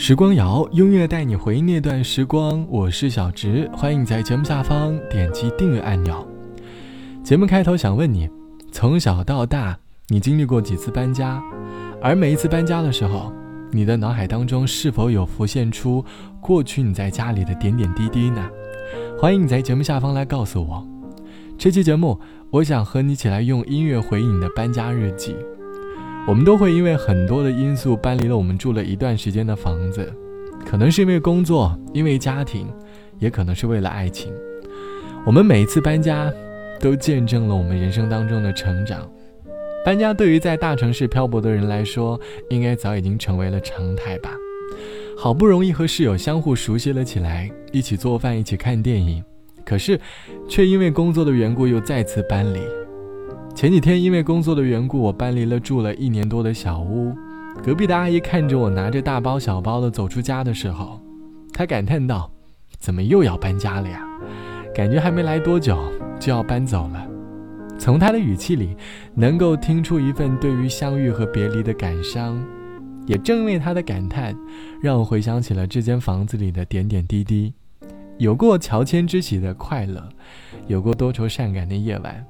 [0.00, 2.64] 时光谣，音乐带你回忆那段时光。
[2.70, 6.24] 我是小植，欢迎你在节目下方点击订阅按钮。
[7.24, 8.30] 节目开头想问你：
[8.70, 9.76] 从小到大，
[10.06, 11.42] 你经历过几次搬家？
[12.00, 13.32] 而每一次搬家的时候，
[13.72, 16.02] 你的脑海当中是否有浮现出
[16.40, 18.48] 过去你在家里的点点滴滴呢？
[19.18, 20.86] 欢迎你在节目下方来告诉我。
[21.58, 22.18] 这期节目，
[22.52, 25.34] 我想和你一起来用音乐回忆你的搬家日记。
[26.26, 30.12] 我们都会因为很多的因素搬离了我们住了一段时间的房子，
[30.66, 32.68] 可能是因为工作，因为家庭，
[33.18, 34.32] 也可能是为了爱情。
[35.24, 36.30] 我们每一次搬家，
[36.80, 39.10] 都见证了我们人生当中的成长。
[39.84, 44.30] 搬家对于在大城市漂泊的人来说，应该早已经成为了常态吧。
[45.16, 49.24] 好不容易和室友相互熟悉了起来，一起做饭，一起看电影，
[49.64, 49.98] 可是，
[50.46, 52.60] 却因为工作的缘故又再次搬离。
[53.58, 57.12] 前几天因为工作的缘故，我搬离了住了一年多的小屋。
[57.60, 61.02] 隔壁的阿姨看着我拿着大包小包的走出家的时候，
[61.52, 62.30] 她感叹道
[62.78, 64.06] ：“怎么又要搬家了呀？
[64.72, 65.76] 感觉还没来多久
[66.20, 67.04] 就要搬走了。”
[67.80, 68.76] 从她的语气里，
[69.12, 72.40] 能够听出一份对于相遇和别离的感伤。
[73.08, 74.36] 也正因为她的感叹，
[74.80, 77.52] 让我回想起了这间房子里的点点滴滴，
[78.18, 80.08] 有过乔迁之喜的快乐，
[80.68, 82.24] 有过多愁善感的夜晚。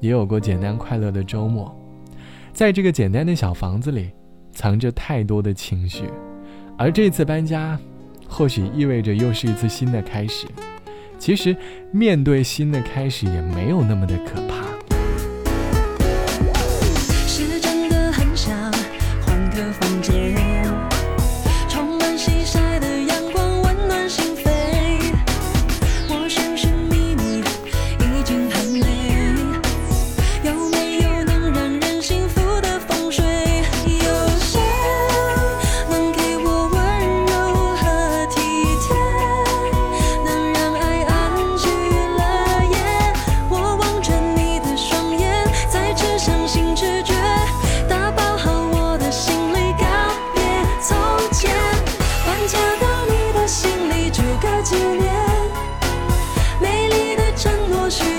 [0.00, 1.74] 也有过简单快乐的周末，
[2.52, 4.10] 在这个简单的小房子里，
[4.52, 6.04] 藏着太多的情绪，
[6.76, 7.78] 而这次搬家，
[8.28, 10.46] 或许意味着又是一次新的开始。
[11.18, 11.56] 其实，
[11.90, 14.77] 面对新的开始，也没有那么的可怕。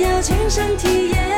[0.00, 1.33] 要亲身体验。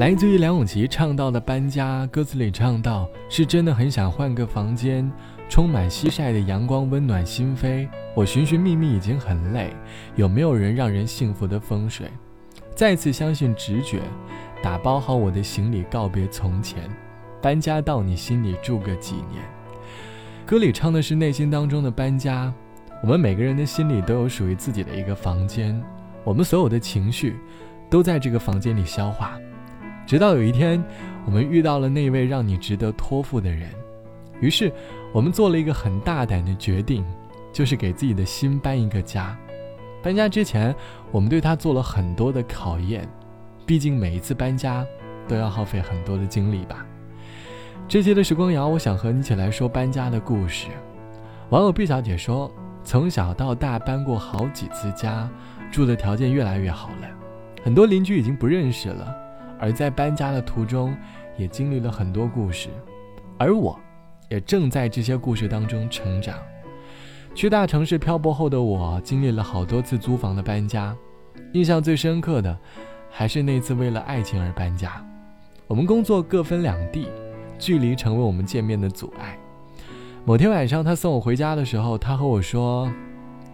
[0.00, 5.12] 来自于梁咏琪唱到的搬家，歌词里唱到：“是真的很想换个房间，
[5.46, 7.86] 充满西晒的阳光温暖心扉。
[8.14, 9.76] 我寻寻觅觅已经很累，
[10.16, 12.10] 有没有人让人幸福的风水？”
[12.74, 14.00] 再次相信直觉，
[14.62, 16.88] 打包好我的行李，告别从前，
[17.42, 19.44] 搬家到你心里住个几年。
[20.46, 22.50] 歌里唱的是内心当中的搬家，
[23.02, 25.78] 我们每个人的心里都有属于自己的一个房间，
[26.24, 27.36] 我们所有的情绪
[27.90, 29.38] 都在这个房间里消化，
[30.10, 30.82] 直到有一天，
[31.24, 33.70] 我们遇到了那位让你值得托付的人，
[34.40, 34.72] 于是
[35.12, 37.04] 我们做了一个很大胆的决定，
[37.52, 39.38] 就是给自己的心搬一个家。
[40.02, 40.74] 搬家之前，
[41.12, 43.08] 我们对他做了很多的考验，
[43.64, 44.84] 毕竟每一次搬家
[45.28, 46.84] 都要耗费很多的精力吧。
[47.86, 50.70] 这期的时光谣，我想和你一起来说搬家的故事。
[51.50, 52.50] 网友毕小姐说，
[52.82, 55.30] 从小到大搬过好几次家，
[55.70, 57.08] 住的条件越来越好了，
[57.62, 59.19] 很多邻居已经不认识了。
[59.60, 60.96] 而在搬家的途中，
[61.36, 62.70] 也经历了很多故事，
[63.38, 63.78] 而我，
[64.28, 66.36] 也正在这些故事当中成长。
[67.34, 70.96] 去大城市漂泊后的我，经历了好多次租房的搬家，
[71.52, 72.58] 印象最深刻的，
[73.08, 75.04] 还是那次为了爱情而搬家。
[75.68, 77.06] 我们工作各分两地，
[77.58, 79.38] 距离成为我们见面的阻碍。
[80.24, 82.90] 某天晚上，他送我回家的时候，他和我说：“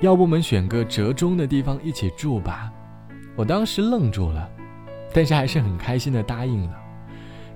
[0.00, 2.72] 要不我们选个折中的地方一起住吧？”
[3.36, 4.48] 我当时愣住了，
[5.14, 6.76] 但是还是很开心的答应了。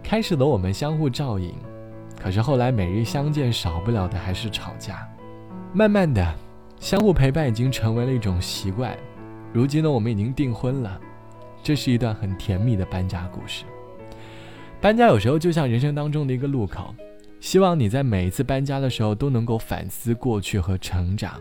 [0.01, 1.53] 开始的我们相互照应，
[2.19, 5.07] 可是后来每日相见，少不了的还是吵架。
[5.75, 6.35] 慢慢的，
[6.79, 8.97] 相互陪伴已经成为了一种习惯。
[9.53, 11.01] 如今呢，我们已经订婚了，
[11.63, 13.65] 这是一段很甜蜜的搬家故事。
[14.81, 16.95] 搬家有时候就像人生当中的一个路口，
[17.41, 21.35] 希望你在每一次搬家的时候都能够反思过去和成长。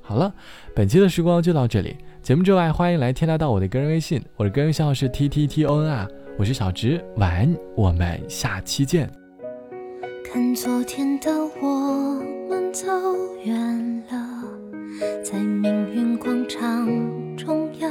[0.00, 0.34] 好了，
[0.74, 1.96] 本期的时光就到这里。
[2.22, 6.08] 节目之外，欢迎来添加到我的个人微信，我的个人微信号是 t t t o n 啊
[6.38, 9.10] 我是小直，晚安，我们下期见。
[10.24, 11.28] 看昨天的
[11.60, 12.86] 我们走
[13.44, 14.44] 远了，
[15.24, 16.86] 在命运广场
[17.36, 17.90] 中央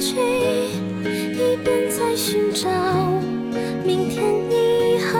[0.00, 0.16] 去，
[1.04, 2.68] 一边在寻找。
[3.84, 5.18] 明天你好，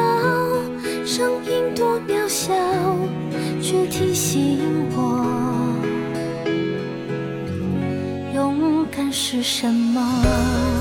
[1.05, 2.55] 声音多渺小，
[3.61, 4.59] 却提醒
[4.97, 5.25] 我，
[8.35, 10.74] 勇敢是什么。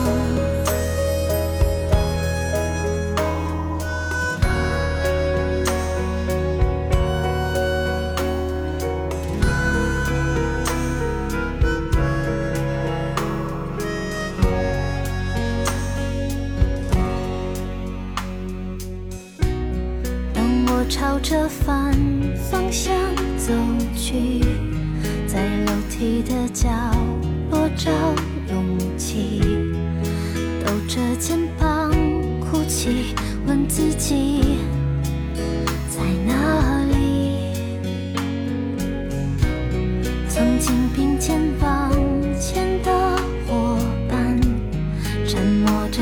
[27.75, 27.91] 找
[28.49, 29.41] 勇气，
[30.63, 31.91] 抖着肩膀
[32.39, 33.15] 哭泣，
[33.47, 34.57] 问自己
[35.89, 37.53] 在哪里。
[40.29, 41.91] 曾经并肩往
[42.39, 42.91] 前的
[43.47, 43.77] 伙
[44.07, 44.39] 伴，
[45.27, 46.01] 沉默着